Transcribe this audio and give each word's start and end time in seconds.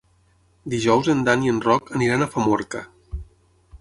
Dijous 0.73 1.11
en 1.13 1.21
Dan 1.27 1.45
i 1.47 1.51
en 1.53 1.59
Roc 1.67 1.93
aniran 1.99 2.27
a 2.27 2.29
Famorca. 2.37 2.83